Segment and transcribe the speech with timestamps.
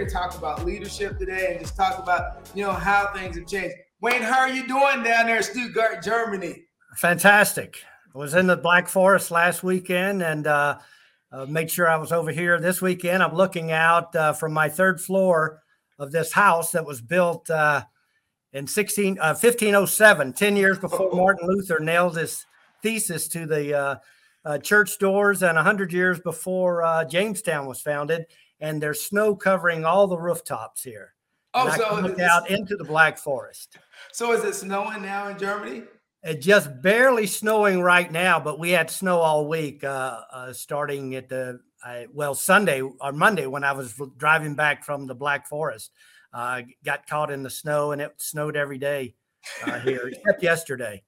[0.00, 3.46] here to talk about leadership today and just talk about you know how things have
[3.46, 3.74] changed.
[4.00, 6.64] Wayne, how are you doing down there in Stuttgart, Germany?
[6.96, 7.76] Fantastic.
[8.14, 10.78] I was in the Black Forest last weekend and uh,
[11.30, 13.22] uh, made sure I was over here this weekend.
[13.22, 15.62] I'm looking out uh, from my third floor
[15.98, 17.82] of this house that was built uh,
[18.52, 22.46] in 16, 1507, uh, 10 years before Martin Luther nailed his
[22.82, 23.94] thesis to the uh,
[24.46, 28.24] uh, church doors, and 100 years before uh, Jamestown was founded.
[28.60, 31.14] And there's snow covering all the rooftops here.
[31.54, 33.78] Oh, and so I look out into the Black Forest.
[34.12, 35.82] So is it snowing now in Germany?
[36.22, 41.14] It's just barely snowing right now, but we had snow all week, uh, uh, starting
[41.14, 41.60] at the
[42.12, 45.90] well Sunday or Monday when I was driving back from the Black Forest.
[46.32, 49.14] Uh, got caught in the snow, and it snowed every day
[49.66, 51.02] uh, here, except yesterday.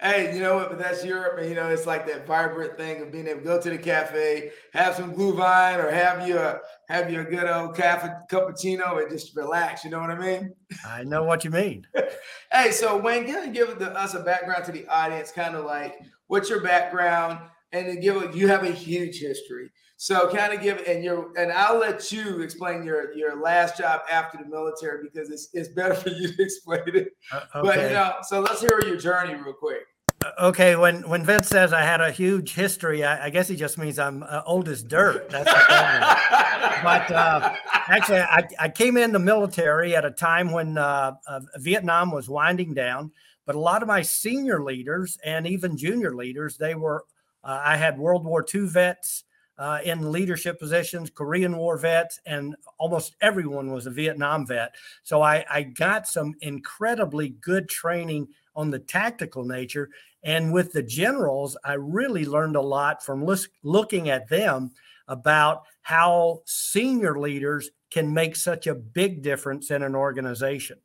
[0.00, 0.68] Hey, you know what?
[0.68, 3.44] But that's Europe, and you know it's like that vibrant thing of being able to
[3.44, 7.48] go to the cafe, have some glühwein, or have you a have you a good
[7.48, 9.84] old cafe cappuccino, and just relax.
[9.84, 10.54] You know what I mean?
[10.86, 11.86] I know what you mean.
[12.52, 15.64] hey, so Wayne, can you give the, us a background to the audience, kind of
[15.64, 17.38] like what's your background,
[17.72, 19.70] and then give you have a huge history.
[19.98, 24.02] So kind of give and your and I'll let you explain your your last job
[24.10, 27.16] after the military because it's it's better for you to explain it.
[27.32, 27.68] Uh, okay.
[27.68, 29.86] But you know, so let's hear your journey real quick.
[30.22, 33.56] Uh, okay, when when Vince says I had a huge history, I, I guess he
[33.56, 35.30] just means I'm uh, old as dirt.
[35.30, 35.50] That's
[36.82, 37.54] but uh,
[37.88, 42.28] actually, I, I came in the military at a time when uh, uh, Vietnam was
[42.28, 43.12] winding down.
[43.46, 47.04] But a lot of my senior leaders and even junior leaders, they were.
[47.48, 49.22] I had World War II vets
[49.58, 54.74] uh, in leadership positions, Korean War vets, and almost everyone was a Vietnam vet.
[55.02, 59.90] So I, I got some incredibly good training on the tactical nature.
[60.22, 64.72] And with the generals, I really learned a lot from lis- looking at them
[65.08, 70.78] about how senior leaders can make such a big difference in an organization.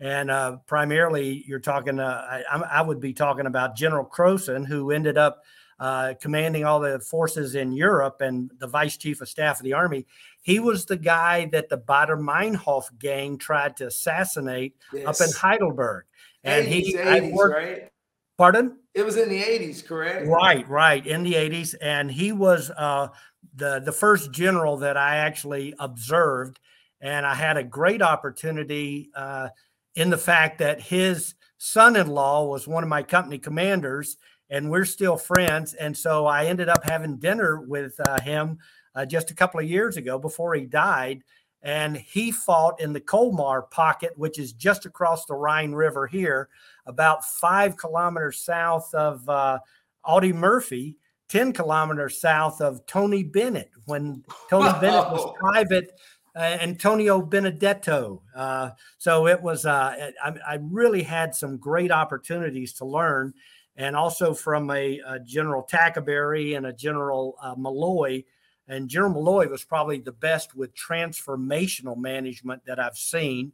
[0.00, 4.92] And uh, primarily, you're talking, uh, I, I, would be talking about General Kroesen, who
[4.92, 5.42] ended up
[5.80, 9.72] uh, commanding all the forces in Europe and the vice chief of staff of the
[9.72, 10.06] army.
[10.42, 15.06] He was the guy that the Baader Meinhof gang tried to assassinate yes.
[15.06, 16.04] up in Heidelberg.
[16.44, 17.90] And 80s, he 80s, worked, right?
[18.36, 18.78] Pardon?
[18.94, 20.26] It was in the 80s, correct?
[20.26, 21.74] Right, right, in the 80s.
[21.80, 23.08] And he was uh,
[23.54, 26.58] the, the first general that I actually observed.
[27.00, 29.48] And I had a great opportunity uh,
[29.94, 34.16] in the fact that his son in law was one of my company commanders
[34.50, 35.74] and we're still friends.
[35.74, 38.58] And so I ended up having dinner with uh, him
[38.94, 41.22] uh, just a couple of years ago before he died.
[41.62, 46.48] And he fought in the Colmar pocket, which is just across the Rhine River here,
[46.86, 49.58] about five kilometers south of uh,
[50.04, 50.96] Audie Murphy,
[51.28, 55.92] 10 kilometers south of Tony Bennett, when Tony Bennett was private.
[56.36, 58.22] Uh, Antonio Benedetto.
[58.36, 63.34] Uh, so it was, uh, I, I, really had some great opportunities to learn
[63.78, 68.24] and also from a, a General Tackaberry and a General uh, Malloy.
[68.66, 73.52] And General Malloy was probably the best with transformational management that I've seen.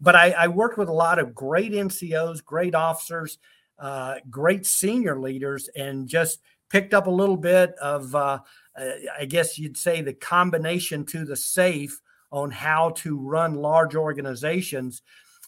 [0.00, 3.38] But I, I worked with a lot of great NCOs, great officers,
[3.78, 6.40] uh, great senior leaders, and just
[6.70, 8.38] picked up a little bit of, uh,
[8.78, 13.96] uh I guess you'd say, the combination to the safe on how to run large
[13.96, 15.02] organizations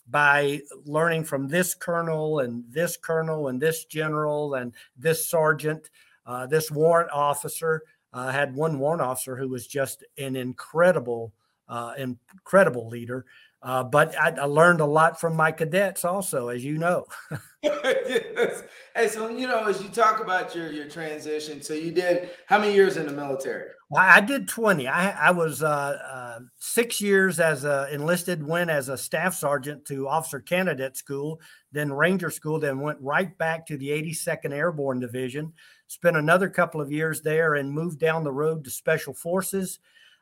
[0.08, 5.90] by learning from this colonel and this colonel and this general and this sergeant,
[6.26, 7.82] uh, this warrant officer.
[8.12, 11.32] I uh, had one warrant officer who was just an incredible,
[11.68, 13.26] uh, incredible leader.
[13.62, 17.04] Uh, but I, I, learned a lot from my cadets also, as you know.
[17.62, 18.62] yes.
[18.94, 22.58] Hey, so you know, as you talk about your your transition, so you did how
[22.58, 23.70] many years in the military?
[23.94, 24.88] I, I did twenty.
[24.88, 29.84] I, I was uh, uh, six years as a enlisted, went as a staff sergeant
[29.86, 31.40] to officer candidate school,
[31.72, 35.52] then Ranger school, then went right back to the 82nd Airborne Division.
[35.88, 39.78] Spent another couple of years there and moved down the road to Special Forces.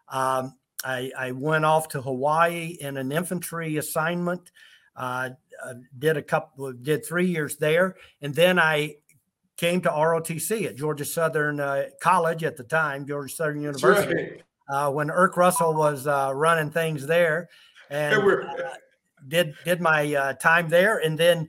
[0.08, 4.52] Um, I, I, went off to Hawaii in an infantry assignment.
[4.94, 5.30] Uh,
[5.64, 8.96] uh, did a couple, did three years there, and then I
[9.56, 14.42] came to ROTC at Georgia Southern uh, College at the time, Georgia Southern University, right.
[14.68, 17.48] Uh, when Erk Russell was uh, running things there,
[17.90, 18.74] and uh,
[19.28, 21.48] did did my time there, and then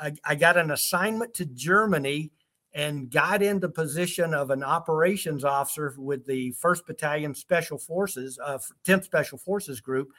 [0.00, 2.32] I, I got an assignment to Germany
[2.76, 8.58] and got into position of an operations officer with the 1st Battalion Special Forces, uh,
[8.84, 10.10] 10th Special Forces Group,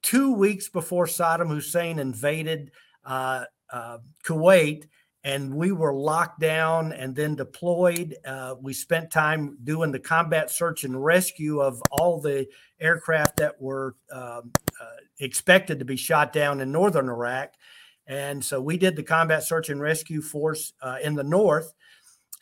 [0.00, 2.70] two weeks before Saddam Hussein invaded
[3.04, 4.86] uh, uh, Kuwait
[5.24, 8.14] and we were locked down and then deployed.
[8.26, 12.46] Uh, we spent time doing the combat search and rescue of all the
[12.78, 17.54] aircraft that were um, uh, expected to be shot down in northern Iraq.
[18.06, 21.72] And so we did the combat search and rescue force uh, in the north.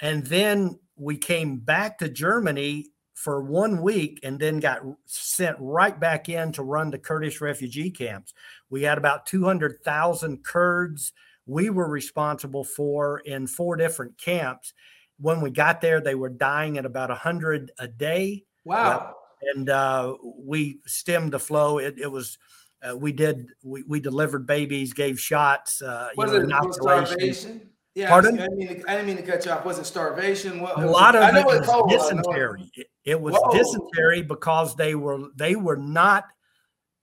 [0.00, 6.00] And then we came back to Germany for one week and then got sent right
[6.00, 8.34] back in to run the Kurdish refugee camps.
[8.70, 11.12] We had about 200,000 Kurds
[11.46, 14.72] we were responsible for in four different camps.
[15.18, 18.44] When we got there, they were dying at about 100 a day.
[18.64, 19.16] Wow.
[19.54, 21.78] and uh, we stemmed the flow.
[21.78, 22.38] It, it was,
[22.82, 25.82] uh, we did, we, we delivered babies, gave shots.
[25.82, 27.68] Uh, was you know, it starvation?
[27.94, 28.40] Yeah, Pardon?
[28.40, 29.66] I, mean, I didn't mean to cut you off.
[29.66, 30.60] Was it starvation?
[30.60, 32.70] What, a lot of it was dysentery.
[32.74, 33.52] It, it was Whoa.
[33.52, 36.24] dysentery because they were they were not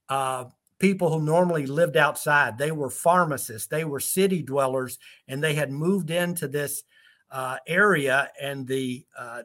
[0.09, 0.45] uh,
[0.79, 2.57] people who normally lived outside.
[2.57, 4.97] They were pharmacists, they were city dwellers,
[5.27, 6.83] and they had moved into this
[7.31, 9.43] uh, area and the uh,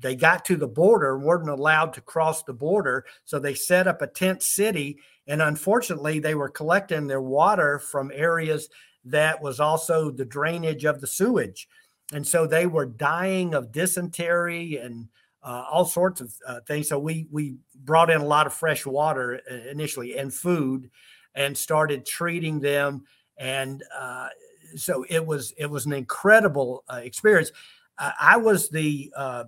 [0.00, 3.04] they got to the border weren't allowed to cross the border.
[3.24, 8.10] So they set up a tent city and unfortunately they were collecting their water from
[8.12, 8.68] areas
[9.04, 11.68] that was also the drainage of the sewage.
[12.12, 15.08] And so they were dying of dysentery and
[15.44, 16.88] uh, all sorts of uh, things.
[16.88, 20.90] So we we brought in a lot of fresh water uh, initially and food,
[21.34, 23.04] and started treating them.
[23.36, 24.28] And uh,
[24.76, 27.52] so it was it was an incredible uh, experience.
[27.98, 29.44] I was the uh,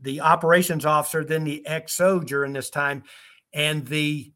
[0.00, 3.02] the operations officer, then the XO during this time,
[3.52, 4.32] and the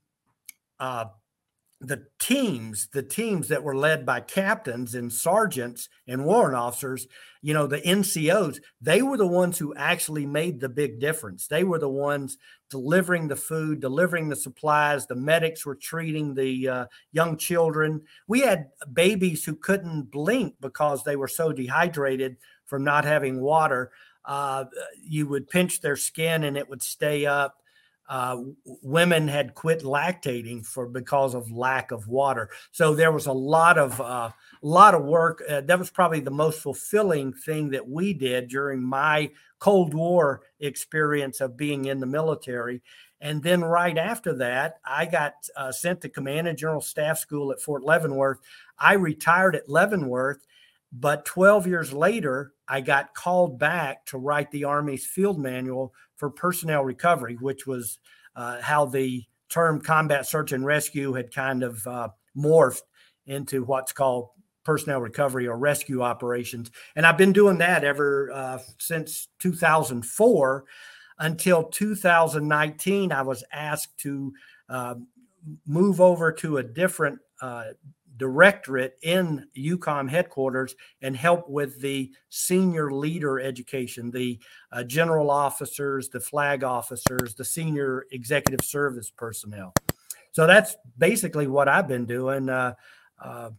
[1.87, 7.07] the teams, the teams that were led by captains and sergeants and warrant officers,
[7.43, 11.47] you know, the NCOs, they were the ones who actually made the big difference.
[11.47, 12.39] They were the ones
[12.71, 15.07] delivering the food, delivering the supplies.
[15.07, 18.03] The medics were treating the uh, young children.
[18.27, 23.93] We had babies who couldn't blink because they were so dehydrated from not having water.
[24.25, 24.65] Uh,
[25.03, 27.61] you would pinch their skin and it would stay up
[28.09, 28.39] uh,
[28.83, 32.51] women had quit lactating for because of lack of water.
[32.71, 34.31] So there was a lot of uh,
[34.63, 35.43] lot of work.
[35.49, 40.43] Uh, that was probably the most fulfilling thing that we did during my Cold War
[40.61, 42.83] experience of being in the military.
[43.21, 47.53] And then right after that, I got uh, sent to Command and General Staff School
[47.53, 48.41] at Fort Leavenworth.
[48.79, 50.47] I retired at Leavenworth,
[50.97, 56.31] but 12 years later, I got called back to write the Army's field manual for
[56.31, 57.99] personnel recovery, which was
[58.37, 62.83] uh, how the term combat search and rescue had kind of uh, morphed
[63.27, 64.29] into what's called
[64.65, 66.71] personnel recovery or rescue operations.
[66.95, 70.65] And I've been doing that ever uh, since 2004
[71.19, 73.11] until 2019.
[73.11, 74.33] I was asked to
[74.69, 74.95] uh,
[75.67, 77.65] move over to a different uh,
[78.17, 84.39] directorate in EUCOM headquarters and help with the senior leader education, the
[84.73, 89.73] uh, general officers, the flag officers, the senior executive service personnel.
[90.33, 92.75] So that's basically what I've been doing, uh,
[93.23, 93.51] uh,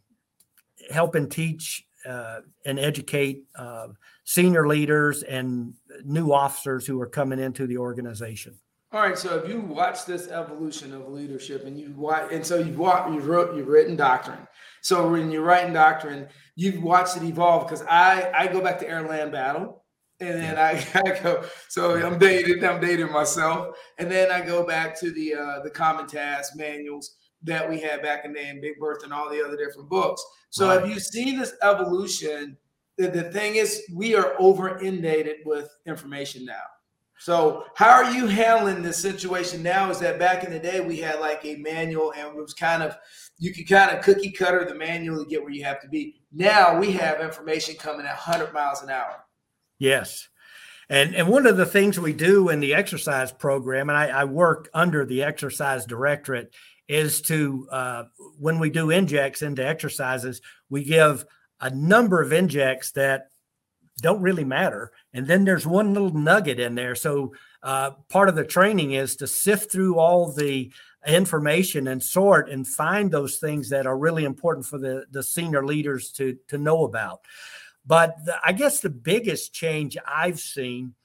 [0.91, 3.87] helping teach uh, and educate uh,
[4.25, 8.59] senior leaders and new officers who are coming into the organization.
[8.95, 12.59] All right, so if you watch this evolution of leadership, and you watch, and so
[12.59, 14.47] you've watched, you've wrote, you've written doctrine.
[14.83, 17.67] So when you're writing doctrine, you've watched it evolve.
[17.67, 19.83] Because I, I go back to air land battle,
[20.21, 21.43] and then I, I go.
[21.67, 25.71] So I'm dated, I'm dating myself, and then I go back to the uh, the
[25.71, 29.29] common task manuals that we had back in the day in Big Birth, and all
[29.29, 30.23] the other different books.
[30.51, 30.81] So right.
[30.81, 32.55] if you see this evolution,
[32.97, 36.63] the, the thing is, we are over inundated with information now.
[37.25, 39.89] So, how are you handling this situation now?
[39.89, 42.83] Is that back in the day we had like a manual and it was kind
[42.83, 42.95] of
[43.39, 46.21] you could kind of cookie cutter the manual to get where you have to be.
[46.31, 49.25] Now we have information coming at 100 miles an hour.
[49.79, 50.29] Yes.
[50.87, 54.25] And, and one of the things we do in the exercise program, and I, I
[54.25, 56.53] work under the exercise directorate,
[56.87, 58.03] is to, uh,
[58.37, 61.25] when we do injects into exercises, we give
[61.59, 63.29] a number of injects that
[64.01, 64.91] don't really matter.
[65.13, 66.95] And then there's one little nugget in there.
[66.95, 67.33] So
[67.63, 70.71] uh, part of the training is to sift through all the
[71.07, 75.65] information and sort and find those things that are really important for the, the senior
[75.65, 77.21] leaders to, to know about.
[77.85, 80.95] But the, I guess the biggest change I've seen,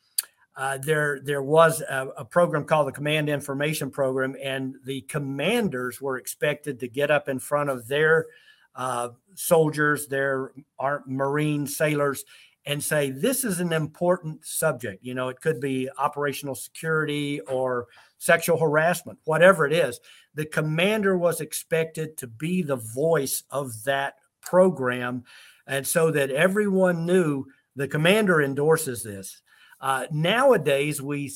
[0.57, 6.01] uh, there there was a, a, program called the Command Information Program, and the commanders
[6.01, 8.27] were expected to get up in front of their
[8.75, 10.53] uh, soldiers, their
[11.07, 12.25] Marine sailors,
[12.67, 15.05] and say, This is an important subject.
[15.05, 17.87] You know, it could be operational security or
[18.19, 20.01] sexual harassment, whatever it is.
[20.35, 25.25] The commander was expected to be the voice of that program.
[25.67, 29.41] And so that everyone knew the commander endorses this.
[29.81, 31.33] Uh, nowadays, we,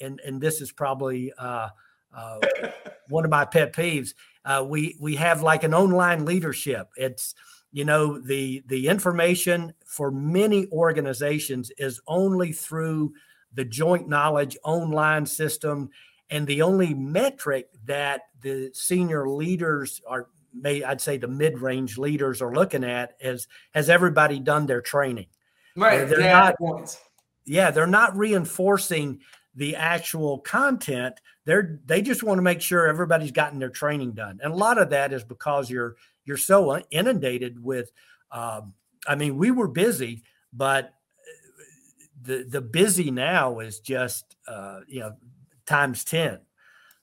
[0.00, 1.68] and, and this is probably uh,
[2.14, 2.38] uh,
[3.08, 6.88] one of my pet peeves, uh, we we have like an online leadership.
[6.96, 7.34] It's
[7.72, 13.14] you know the the information for many organizations is only through
[13.54, 15.90] the joint knowledge online system.
[16.30, 22.42] And the only metric that the senior leaders are may i'd say the mid-range leaders
[22.42, 25.26] are looking at is has everybody done their training?
[25.76, 26.98] Right they're yeah, not
[27.44, 29.20] yeah they're not reinforcing
[29.54, 31.20] the actual content.
[31.44, 34.40] They're they just want to make sure everybody's gotten their training done.
[34.42, 37.90] And a lot of that is because you're you're so inundated with
[38.30, 38.74] um,
[39.06, 41.62] i mean we were busy but uh,
[42.22, 45.14] the the busy now is just uh, you know
[45.66, 46.38] times 10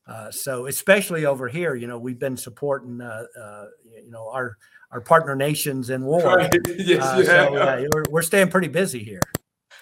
[0.07, 3.65] uh, so especially over here you know we've been supporting uh, uh
[4.03, 4.57] you know our
[4.91, 6.37] our partner nations in war.
[6.37, 6.53] Right.
[6.77, 9.21] yes, uh, so we're, we're staying pretty busy here.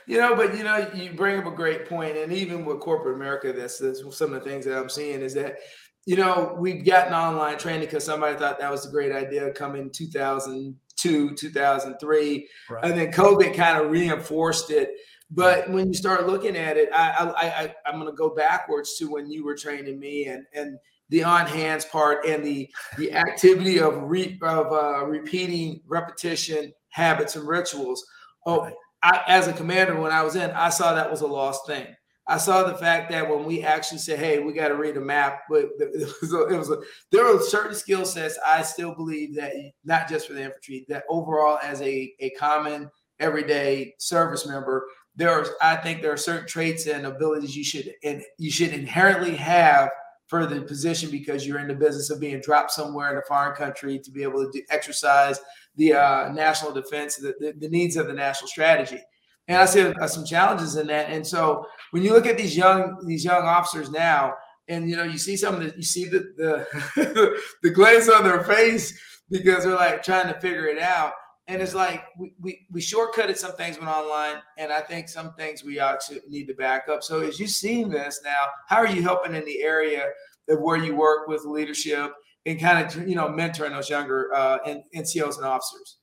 [0.06, 3.15] You know, but you know, you bring up a great point, and even with corporate
[3.15, 5.58] America, that's, that's some of the things that I'm seeing is that
[6.07, 9.91] you know we've gotten online training because somebody thought that was a great idea coming
[9.91, 12.85] 2002, 2003, right.
[12.85, 14.91] and then COVID kind of reinforced it.
[15.29, 18.97] But when you start looking at it, I, I, I I'm going to go backwards
[18.99, 23.11] to when you were training me, and and the on hands part and the the
[23.11, 28.03] activity of re, of uh, repeating repetition habits and rituals.
[28.45, 28.71] Oh.
[29.03, 31.85] I, as a commander, when I was in, I saw that was a lost thing.
[32.29, 35.01] I saw the fact that when we actually said, "Hey, we got to read a
[35.01, 36.79] map," but it was, a, it was a,
[37.12, 39.53] there are certain skill sets I still believe that
[39.86, 45.31] not just for the infantry, that overall as a a common everyday service member, there
[45.31, 49.36] are I think there are certain traits and abilities you should and you should inherently
[49.36, 49.89] have
[50.27, 53.55] for the position because you're in the business of being dropped somewhere in a foreign
[53.55, 55.39] country to be able to do, exercise
[55.77, 59.00] the uh, national defense, the, the, the, needs of the national strategy.
[59.48, 61.10] And I see uh, some challenges in that.
[61.10, 64.34] And so when you look at these young these young officers now,
[64.68, 68.24] and you know you see some of the you see the the, the glaze on
[68.24, 69.00] their face
[69.30, 71.13] because they're like trying to figure it out.
[71.50, 75.34] And it's like we, we, we shortcutted some things when online, and I think some
[75.36, 77.04] things we ought to need to back up.
[77.04, 80.08] So as you've seen this now, how are you helping in the area
[80.50, 82.12] of where you work with leadership
[82.46, 84.58] and kind of you know mentoring those younger uh,
[84.94, 85.98] NCOs and officers?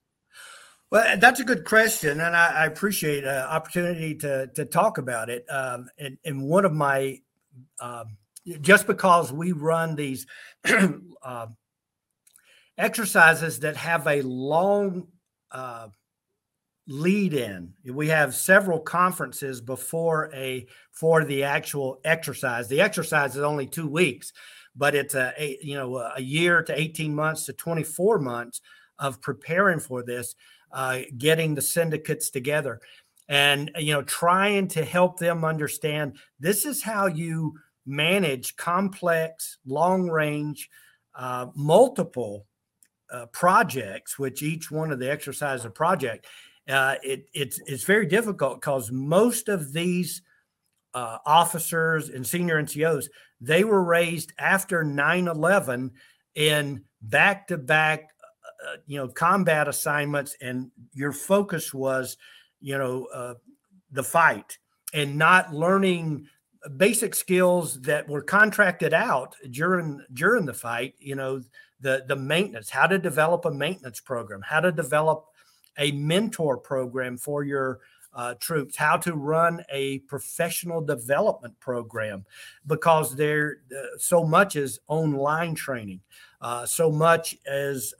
[0.91, 5.29] Well, that's a good question, and I, I appreciate an opportunity to to talk about
[5.29, 5.45] it.
[5.49, 7.19] Um, and, and one of my
[7.79, 8.05] uh,
[8.61, 10.27] just because we run these
[11.23, 11.47] uh,
[12.77, 15.07] exercises that have a long
[15.51, 15.87] uh,
[16.87, 22.67] lead in, we have several conferences before a for the actual exercise.
[22.67, 24.33] The exercise is only two weeks,
[24.75, 28.61] but it's a, a you know a year to 18 months to 24 months
[28.99, 30.35] of preparing for this
[30.75, 32.81] uh, getting the syndicates together
[33.29, 37.53] and you know trying to help them understand this is how you
[37.85, 40.69] manage complex long range
[41.15, 42.45] uh, multiple
[43.11, 46.27] uh, projects which each one of the exercise a project
[46.67, 50.21] uh, it, it's it's very difficult because most of these
[50.93, 53.05] uh, officers and senior NCOs
[53.39, 55.91] they were raised after 9-11
[56.35, 58.09] in back-to-back
[58.67, 62.17] uh, you know combat assignments and your focus was
[62.61, 63.33] you know uh,
[63.91, 64.57] the fight
[64.93, 66.25] and not learning
[66.77, 71.41] basic skills that were contracted out during during the fight you know
[71.81, 75.27] the the maintenance how to develop a maintenance program how to develop
[75.77, 77.79] a mentor program for your
[78.15, 82.25] uh, troops, how to run a professional development program,
[82.65, 85.99] because there uh, so much is online training,
[86.41, 87.93] uh, so much as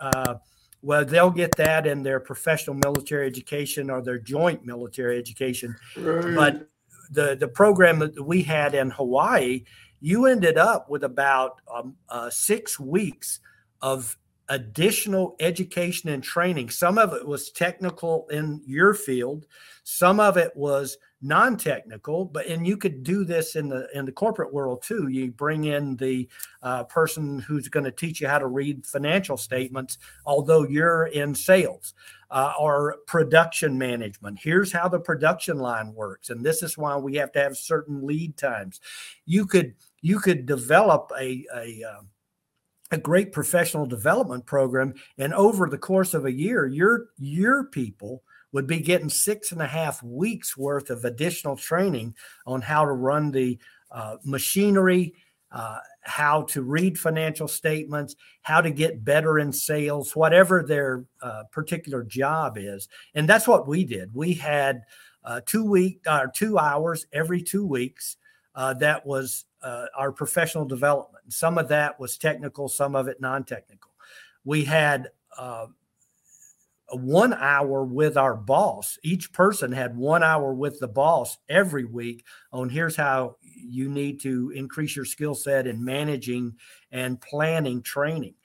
[0.85, 6.35] well they'll get that in their professional military education or their joint military education, right.
[6.35, 6.69] but
[7.11, 9.63] the the program that we had in Hawaii,
[9.99, 13.39] you ended up with about um, uh, six weeks
[13.81, 14.15] of
[14.49, 16.69] additional education and training.
[16.69, 19.47] Some of it was technical in your field,
[19.83, 24.11] some of it was non-technical, but and you could do this in the in the
[24.11, 25.07] corporate world too.
[25.07, 26.29] You bring in the
[26.61, 31.33] uh, person who's going to teach you how to read financial statements, although you're in
[31.33, 31.95] sales
[32.29, 34.39] uh, or production management.
[34.39, 38.05] Here's how the production line works, and this is why we have to have certain
[38.05, 38.79] lead times.
[39.25, 42.01] You could you could develop a a uh,
[42.91, 44.93] a great professional development program.
[45.17, 49.61] And over the course of a year, your your people would be getting six and
[49.61, 53.57] a half weeks worth of additional training on how to run the
[53.91, 55.13] uh, machinery,
[55.51, 61.43] uh, how to read financial statements, how to get better in sales, whatever their uh,
[61.51, 62.87] particular job is.
[63.13, 64.13] And that's what we did.
[64.13, 64.83] We had
[65.23, 68.17] uh, two week or uh, two hours every two weeks.
[68.53, 69.45] Uh, that was
[69.97, 71.33] our professional development.
[71.33, 73.91] Some of that was technical, some of it non-technical.
[74.43, 75.09] We had
[76.91, 78.97] one hour with our boss.
[79.03, 84.19] Each person had one hour with the boss every week on here's how you need
[84.21, 86.55] to increase your skill set in managing
[86.91, 88.35] and planning training.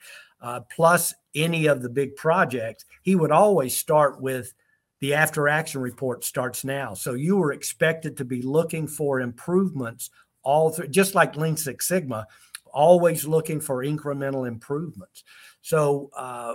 [0.41, 4.53] Uh, plus any of the big projects, he would always start with
[4.99, 6.93] the after action report starts now.
[6.93, 10.09] So you were expected to be looking for improvements
[10.43, 12.27] all through, just like Lean Six Sigma,
[12.73, 15.23] always looking for incremental improvements.
[15.61, 16.53] So uh,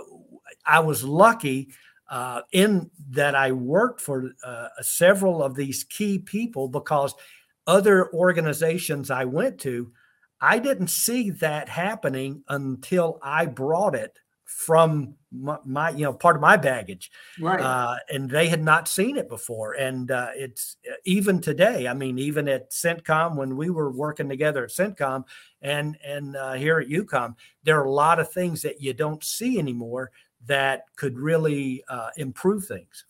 [0.65, 1.69] I was lucky
[2.09, 7.13] uh, in that I worked for uh, several of these key people because
[7.65, 9.91] other organizations I went to,
[10.39, 14.17] I didn't see that happening until I brought it
[14.47, 17.59] from my, my, you know part of my baggage right.
[17.59, 19.73] uh, and they had not seen it before.
[19.73, 24.29] And uh, it's uh, even today i mean even at centcom when we were working
[24.29, 25.23] together at centcom
[25.61, 29.23] and and uh, here at EUCOM there are a lot of things that you don't
[29.23, 30.11] see anymore
[30.45, 33.05] that could really uh, improve things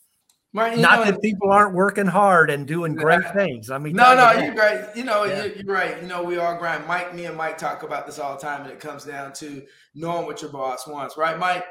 [0.58, 3.70] Not know, that people aren't working hard and doing great things.
[3.70, 4.88] I mean, no, no, you're right.
[4.96, 5.46] You know, yeah.
[5.46, 6.02] you're, you're, right.
[6.02, 6.88] You know, we all grind.
[6.88, 9.64] Mike, me and Mike talk about this all the time, and it comes down to
[9.94, 11.64] knowing what your boss wants, right, Mike?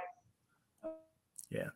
[1.50, 1.70] Yeah.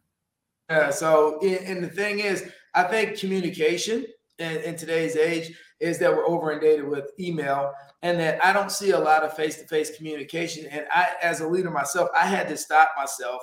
[0.70, 0.90] Yeah.
[0.90, 4.06] So, and the thing is, I think communication
[4.38, 8.70] in, in today's age is that we're over inundated with email, and that I don't
[8.70, 10.66] see a lot of face-to-face communication.
[10.66, 13.42] And I, as a leader myself, I had to stop myself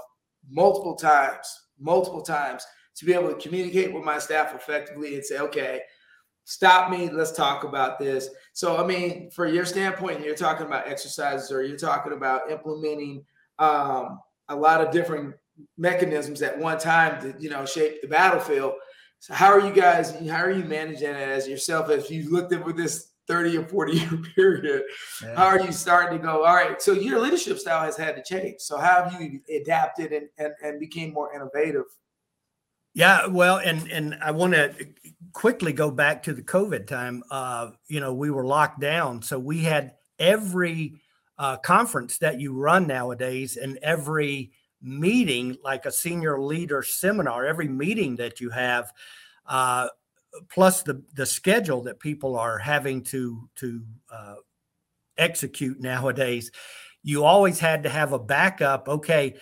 [0.49, 2.65] multiple times, multiple times
[2.97, 5.81] to be able to communicate with my staff effectively and say, okay,
[6.45, 8.29] stop me, let's talk about this.
[8.53, 13.23] So, I mean, for your standpoint, you're talking about exercises or you're talking about implementing
[13.59, 15.35] um, a lot of different
[15.77, 18.73] mechanisms at one time to, you know, shape the battlefield.
[19.19, 22.53] So how are you guys, how are you managing it as yourself as you looked
[22.53, 24.83] over this 30 or 40 year period?
[25.21, 25.35] Yeah.
[25.35, 28.23] How are you starting to go, all right, so your leadership style has had to
[28.23, 28.55] change.
[28.59, 31.85] So how have you adapted and, and, and became more innovative
[32.97, 34.73] yeah, well, and and I want to
[35.31, 37.23] quickly go back to the COVID time.
[37.29, 40.95] Uh, you know, we were locked down, so we had every
[41.37, 47.67] uh, conference that you run nowadays, and every meeting, like a senior leader seminar, every
[47.67, 48.91] meeting that you have,
[49.45, 49.89] uh,
[50.49, 54.35] plus the the schedule that people are having to to uh,
[55.19, 56.49] execute nowadays,
[57.03, 58.89] you always had to have a backup.
[58.89, 59.35] Okay,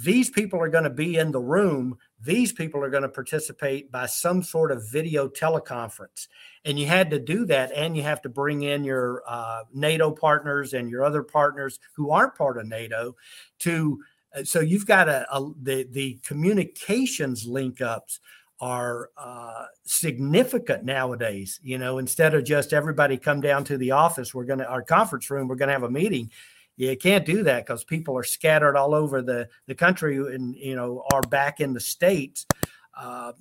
[0.00, 3.90] these people are going to be in the room these people are going to participate
[3.90, 6.28] by some sort of video teleconference.
[6.64, 10.10] And you had to do that, and you have to bring in your uh, NATO
[10.10, 13.16] partners and your other partners who aren't part of NATO
[13.60, 14.02] to.
[14.34, 18.20] Uh, so you've got a, a the the communications link ups
[18.60, 21.60] are uh, significant nowadays.
[21.62, 24.82] You know, instead of just everybody come down to the office, we're going to our
[24.82, 26.30] conference room, we're going to have a meeting
[26.76, 30.74] you can't do that because people are scattered all over the, the country and you
[30.74, 32.46] know are back in the states
[32.98, 33.32] uh,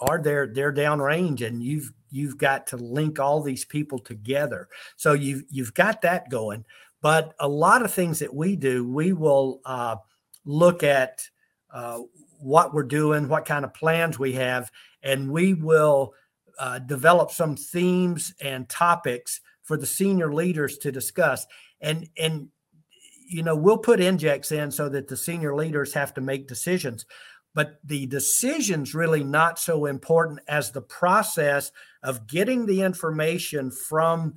[0.00, 4.68] are they're they're downrange and you've you've got to link all these people together.
[4.96, 6.64] So you've you've got that going.
[7.00, 9.96] But a lot of things that we do we will uh,
[10.44, 11.28] look at
[11.72, 12.00] uh,
[12.40, 14.70] what we're doing what kind of plans we have
[15.02, 16.14] and we will
[16.58, 21.46] uh, develop some themes and topics for the senior leaders to discuss.
[21.80, 22.48] And and
[23.28, 27.04] you know, we'll put injects in so that the senior leaders have to make decisions.
[27.54, 34.34] But the decision's really not so important as the process of getting the information from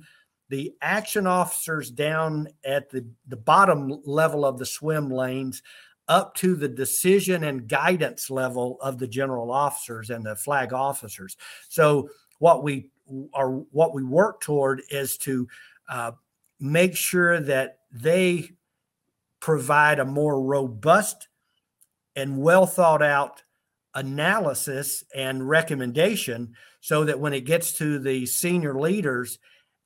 [0.48, 5.62] the action officers down at the, the bottom level of the swim lanes
[6.08, 11.36] up to the decision and guidance level of the general officers and the flag officers.
[11.68, 12.90] So what we
[13.32, 15.48] are what we work toward is to
[15.88, 16.12] uh,
[16.60, 18.50] make sure that they
[19.42, 21.26] provide a more robust
[22.14, 23.42] and well thought out
[23.94, 29.38] analysis and recommendation so that when it gets to the senior leaders,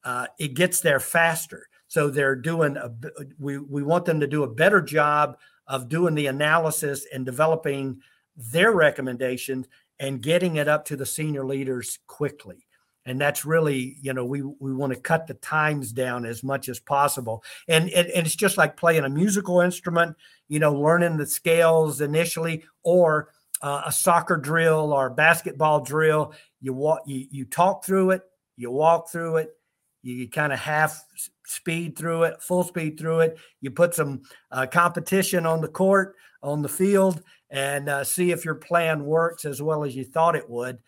[0.04, 1.66] uh, it gets there faster.
[1.88, 2.92] So they're doing a,
[3.38, 8.00] we, we want them to do a better job of doing the analysis and developing
[8.36, 9.66] their recommendations
[9.98, 12.65] and getting it up to the senior leaders quickly.
[13.06, 16.68] And that's really you know we we want to cut the times down as much
[16.68, 17.42] as possible.
[17.68, 20.16] And, it's just like playing a musical instrument
[20.48, 23.30] you know learning the scales initially or
[23.62, 26.34] uh, a soccer drill or basketball drill.
[26.60, 28.22] You walk you, you talk through it
[28.56, 29.50] you walk through it
[30.02, 31.04] you kind of half
[31.46, 33.38] speed through it full speed through it.
[33.60, 38.44] You put some uh, competition on the court on the field and uh, see if
[38.44, 40.78] your plan works as well as you thought it would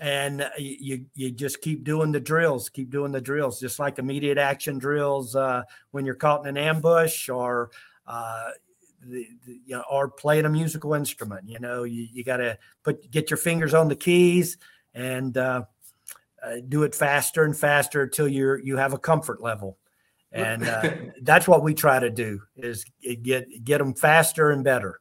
[0.00, 3.98] and uh, you you just keep doing the drills keep doing the drills just like
[3.98, 7.70] immediate action drills uh, when you're caught in an ambush or
[8.06, 8.48] uh,
[9.02, 12.58] the, the, you know, or playing a musical instrument you know you, you got to
[12.82, 14.58] put get your fingers on the keys
[14.94, 15.62] and uh,
[16.42, 19.78] uh, do it faster and faster until you're you have a comfort level.
[20.32, 20.90] And uh,
[21.22, 22.84] that's what we try to do is
[23.22, 25.00] get get them faster and better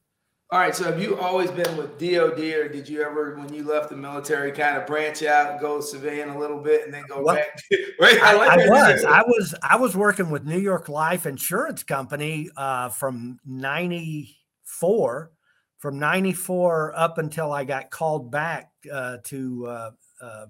[0.51, 0.75] all right.
[0.75, 3.95] So have you always been with DOD, or did you ever, when you left the
[3.95, 7.61] military, kind of branch out and go civilian a little bit and then go back?
[8.01, 8.19] right?
[8.19, 9.05] I, like I was.
[9.05, 9.55] I was.
[9.61, 15.31] I was working with New York Life Insurance Company uh, from '94,
[15.77, 19.67] from '94 up until I got called back uh, to.
[19.67, 20.45] Uh, uh,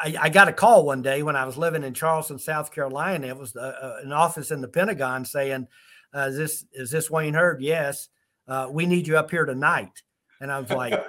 [0.00, 3.26] I, I, got a call one day when I was living in Charleston, South Carolina.
[3.26, 5.66] It was uh, uh, an office in the Pentagon saying,
[6.14, 8.08] "Is this is this Wayne Heard?" Yes
[8.48, 10.02] uh, we need you up here tonight.
[10.40, 11.00] And I was like,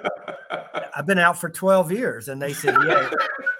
[0.96, 2.28] I've been out for 12 years.
[2.28, 3.10] And they said, yeah,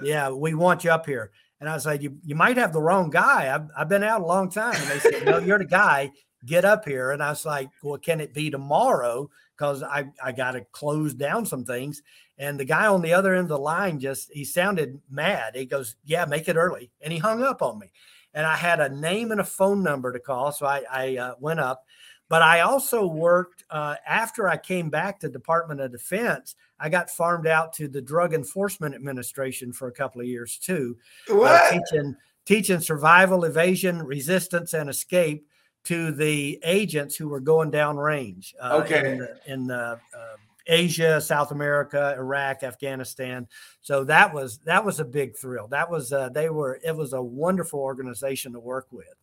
[0.02, 1.32] yeah, we want you up here.
[1.60, 3.52] And I was like, you, you might have the wrong guy.
[3.54, 4.74] I've, I've been out a long time.
[4.76, 6.12] And they said, no, you're the guy.
[6.44, 7.10] Get up here.
[7.10, 9.30] And I was like, well, can it be tomorrow?
[9.56, 12.02] Because I, I got to close down some things.
[12.38, 15.56] And the guy on the other end of the line just, he sounded mad.
[15.56, 16.90] He goes, yeah, make it early.
[17.00, 17.90] And he hung up on me.
[18.34, 20.52] And I had a name and a phone number to call.
[20.52, 21.84] So I, I uh, went up
[22.28, 26.56] but I also worked uh, after I came back to Department of Defense.
[26.80, 30.96] I got farmed out to the Drug Enforcement Administration for a couple of years too,
[31.30, 35.46] uh, teaching teaching survival, evasion, resistance, and escape
[35.84, 38.54] to the agents who were going down range.
[38.60, 39.12] Uh, okay.
[39.12, 39.74] In, the, in the,
[40.16, 43.46] uh, Asia, South America, Iraq, Afghanistan.
[43.82, 45.68] So that was that was a big thrill.
[45.68, 49.14] That was uh, they were it was a wonderful organization to work with.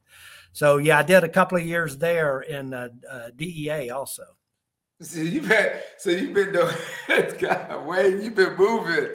[0.54, 4.24] So yeah, I did a couple of years there in uh, uh, DEA also.
[5.02, 6.76] So you've been so you've been doing,
[7.40, 9.10] God, Wayne, you've been moving.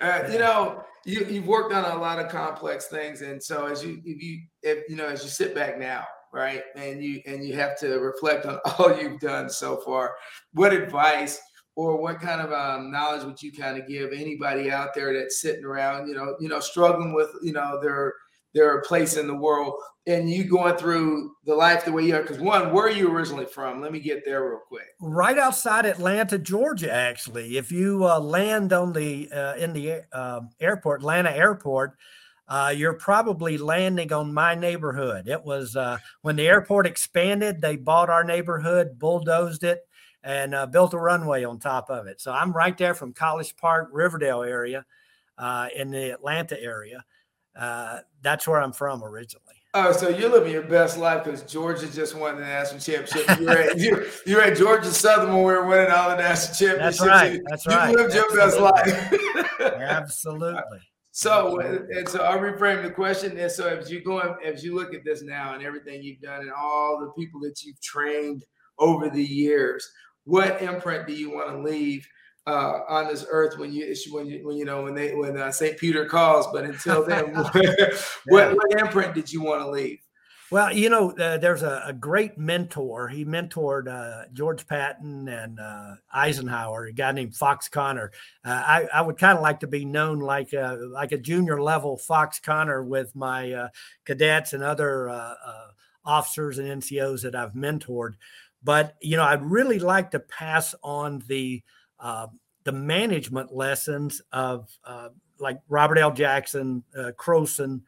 [0.00, 3.82] Uh, you know, you, you've worked on a lot of complex things, and so as
[3.82, 7.42] you, if you, if you know, as you sit back now, right, and you and
[7.44, 10.14] you have to reflect on all you've done so far,
[10.52, 11.40] what advice
[11.74, 15.40] or what kind of um, knowledge would you kind of give anybody out there that's
[15.40, 18.12] sitting around, you know, you know, struggling with, you know, their
[18.54, 19.74] their place in the world
[20.06, 22.22] and you going through the life the way you are.
[22.22, 23.80] Because one where are you originally from?
[23.80, 24.86] Let me get there real quick.
[25.00, 27.56] Right outside atlanta georgia actually.
[27.56, 31.96] If you uh, land on the uh, in the uh, airport atlanta airport
[32.48, 35.28] uh, you're probably landing on my neighborhood.
[35.28, 39.80] It was uh, when the airport expanded they bought our neighborhood bulldozed it
[40.24, 42.20] and uh, built a runway on top of it.
[42.20, 44.84] So i'm right there from college park riverdale area
[45.74, 47.04] in the atlanta area
[47.60, 49.44] uh, that's where I'm from originally.
[49.72, 53.38] Oh, so you're living your best life because Georgia just won the national championship.
[53.38, 56.98] You're at, you're, you're at Georgia Southern when we were winning all the national championships.
[56.98, 57.40] That's right.
[57.48, 57.90] That's you, right.
[57.90, 58.36] You lived Absolutely.
[58.36, 59.80] your best life.
[59.80, 60.78] Absolutely.
[61.12, 63.36] So, and so I'll reframe the question.
[63.36, 66.42] And so, as you go, as you look at this now and everything you've done
[66.42, 68.44] and all the people that you've trained
[68.78, 69.90] over the years,
[70.24, 72.08] what imprint do you want to leave
[72.46, 75.50] uh, on this earth when you when you when you know when they when uh,
[75.50, 76.46] Saint Peter calls.
[76.52, 77.34] But until then,
[78.26, 79.98] what, what imprint did you want to leave?
[80.50, 83.08] Well, you know, uh, there's a, a, great mentor.
[83.08, 88.10] He mentored uh, George Patton and uh, Eisenhower, a guy named Fox Conner.
[88.44, 91.62] Uh, I, I, would kind of like to be known like a, like a junior
[91.62, 93.68] level Fox Conner with my uh,
[94.04, 95.34] cadets and other uh,
[96.04, 98.14] officers and NCOs that I've mentored.
[98.60, 101.62] But, you know, I'd really like to pass on the
[102.00, 102.26] uh,
[102.64, 105.08] the management lessons of uh,
[105.38, 106.12] like Robert L.
[106.12, 107.82] Jackson, uh, Kroesen,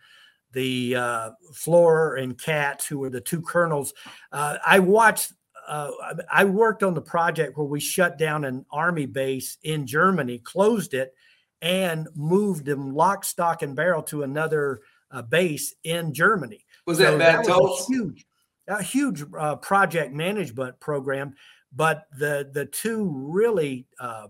[0.53, 1.31] the uh,
[1.67, 3.93] and Katz, who were the two colonels.
[4.31, 5.33] Uh, I watched.
[5.67, 5.91] Uh,
[6.31, 10.93] I worked on the project where we shut down an army base in Germany, closed
[10.93, 11.15] it,
[11.63, 14.81] and moved them lock, stock, and barrel to another
[15.13, 16.67] uh, base in Germany.
[16.85, 17.19] Was that so?
[17.19, 18.27] That was a huge,
[18.67, 21.35] a huge uh, project management program.
[21.75, 24.29] But the the two really uh,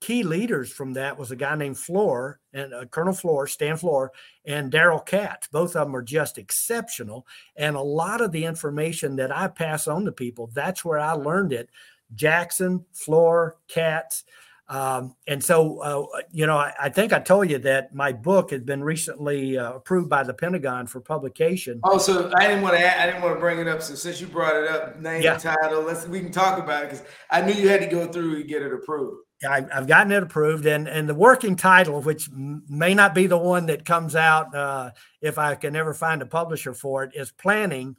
[0.00, 4.08] key leaders from that was a guy named Flohr and uh, Colonel Flohr, Stan Flohr,
[4.44, 5.48] and Daryl Katz.
[5.48, 7.26] Both of them are just exceptional.
[7.56, 11.12] And a lot of the information that I pass on to people, that's where I
[11.12, 11.68] learned it.
[12.14, 14.24] Jackson, Flohr, Katz.
[14.70, 18.52] Um, and so, uh, you know, I, I, think I told you that my book
[18.52, 21.80] has been recently uh, approved by the Pentagon for publication.
[21.82, 23.00] Oh, so I didn't want to.
[23.00, 23.82] I didn't want to bring it up.
[23.82, 25.36] So since you brought it up, name yeah.
[25.36, 25.82] title.
[25.82, 28.48] Let's we can talk about it because I knew you had to go through and
[28.48, 29.16] get it approved.
[29.44, 33.38] I, have gotten it approved, and and the working title, which may not be the
[33.38, 37.32] one that comes out uh, if I can ever find a publisher for it, is
[37.32, 37.96] planning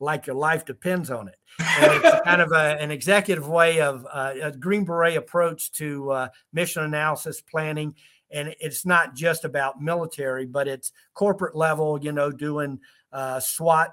[0.00, 1.36] like your life depends on it.
[1.58, 6.10] And it's kind of a, an executive way of uh, a Green Beret approach to
[6.10, 7.94] uh, mission analysis planning.
[8.30, 12.80] And it's not just about military, but it's corporate level, you know, doing
[13.12, 13.90] uh, SWOT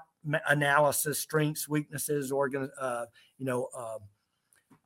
[0.48, 3.06] analysis, strengths, weaknesses, organ, uh,
[3.38, 3.98] you know, um,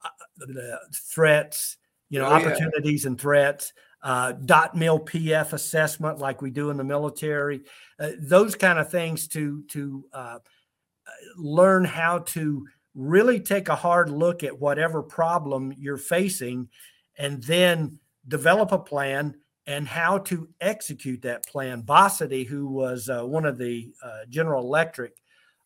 [0.05, 3.09] uh, the threats, you know, oh, opportunities yeah.
[3.09, 3.73] and threats.
[4.03, 7.63] Uh, DOTMLPF assessment, like we do in the military,
[7.99, 10.39] uh, those kind of things to to uh,
[11.37, 16.69] learn how to really take a hard look at whatever problem you're facing
[17.19, 19.35] and then develop a plan
[19.67, 21.83] and how to execute that plan.
[21.83, 25.13] Bossidy, who was uh, one of the uh, General Electric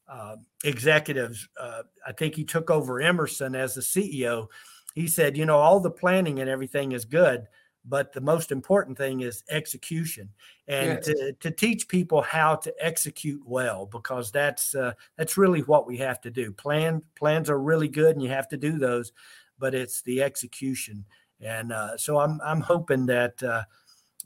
[0.09, 4.48] uh, executives, uh, I think he took over Emerson as the CEO.
[4.94, 7.46] He said, You know, all the planning and everything is good,
[7.85, 10.29] but the most important thing is execution
[10.69, 11.07] and yes.
[11.07, 15.97] to, to teach people how to execute well because that's uh, that's really what we
[15.97, 16.53] have to do.
[16.53, 19.12] Plan plans are really good and you have to do those
[19.59, 21.05] but it's the execution.
[21.40, 23.62] And uh, so i'm i'm hoping that uh,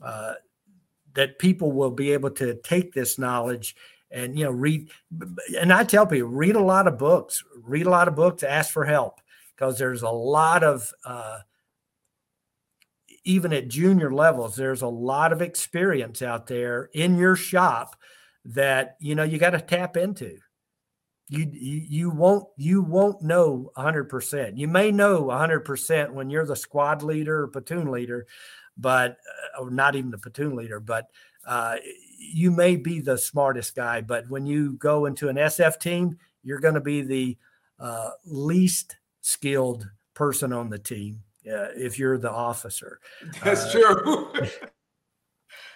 [0.01, 0.33] uh
[1.13, 3.75] that people will be able to take this knowledge
[4.11, 4.89] and you know read
[5.57, 7.43] and i tell people read a lot of books.
[7.63, 9.21] Read a lot of books ask for help
[9.55, 11.39] because there's a lot of uh,
[13.25, 17.95] even at junior levels, there's a lot of experience out there in your shop
[18.45, 20.37] that you know you got to tap into.
[21.27, 24.57] You, you you won't you won't know 100%.
[24.57, 28.27] You may know 100% when you're the squad leader or platoon leader,
[28.77, 29.17] but
[29.57, 31.07] uh, or not even the platoon leader, but
[31.47, 31.77] uh,
[32.19, 34.01] you may be the smartest guy.
[34.01, 37.37] But when you go into an SF team, you're going to be the
[37.79, 42.99] uh, least skilled person on the team uh, if you're the officer.
[43.43, 44.33] That's uh, true.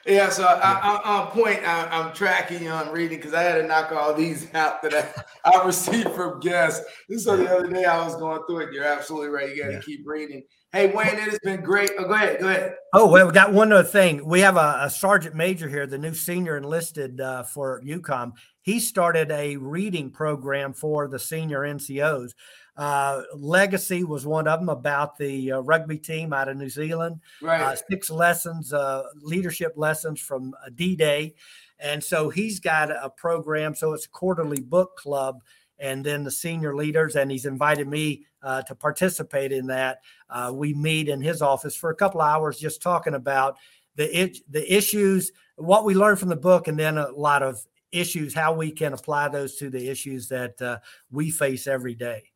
[0.06, 3.56] yeah, so I, I, on point, I, am tracking you on reading because I had
[3.56, 6.86] to knock all these out that I, I received from guests.
[7.08, 8.74] This so the other day I was going through it.
[8.74, 9.56] You're absolutely right.
[9.56, 9.82] You got to yeah.
[9.82, 10.44] keep reading.
[10.72, 11.90] Hey, Wayne, it has been great.
[11.98, 12.40] Oh, go ahead.
[12.40, 12.76] Go ahead.
[12.94, 14.24] Oh, well, we got one other thing.
[14.24, 18.34] We have a, a sergeant major here, the new senior enlisted uh, for EUCOM.
[18.62, 22.34] He started a reading program for the senior NCOs.
[22.80, 27.20] Uh, Legacy was one of them about the uh, rugby team out of New Zealand.
[27.42, 27.60] Right.
[27.60, 31.36] Uh, six lessons, uh, leadership lessons from uh, D Day.
[31.80, 33.76] And so he's got a program.
[33.76, 35.44] So it's a quarterly book club.
[35.78, 40.00] And then the senior leaders, and he's invited me uh, to participate in that.
[40.54, 43.58] we meet in his office for a couple hours just talking about
[43.96, 47.62] the, it, the issues, what we learned from the book, and then a lot of
[47.92, 52.29] issues, how we can apply those to the issues that we face every day.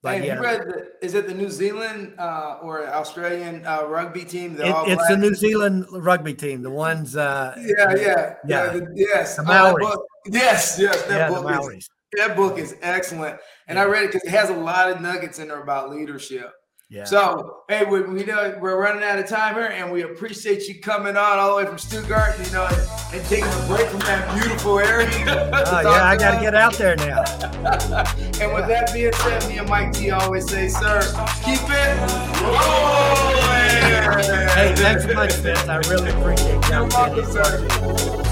[0.00, 4.54] But yeah, read the, is it the New Zealand uh, or Australian uh, rugby team?
[4.54, 6.62] It, it's the New Zealand rugby team.
[6.62, 7.16] The ones.
[7.16, 8.72] Uh, yeah, yeah, yeah.
[8.72, 9.84] The, yes, the Maoris.
[9.84, 11.02] Book, yes, yes.
[11.04, 13.82] That yeah, book is that book is excellent, and yeah.
[13.82, 16.52] I read it because it has a lot of nuggets in there about leadership.
[16.90, 17.04] Yeah.
[17.04, 20.80] So, hey, we, we know we're running out of time here, and we appreciate you
[20.80, 24.00] coming on all the way from Stuttgart, you know, and, and taking a break from
[24.00, 25.10] that beautiful area.
[25.66, 27.24] oh, yeah, I got to get out there now.
[28.40, 31.00] and with that being said, me and Mike T always say, sir,
[31.44, 32.00] keep it
[32.40, 33.58] rolling.
[34.56, 35.68] Hey, thanks so much, Vince.
[35.68, 36.70] I really appreciate you.
[36.70, 38.24] You're welcome, sir.